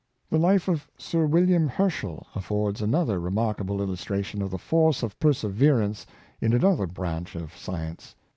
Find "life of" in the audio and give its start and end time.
0.39-0.87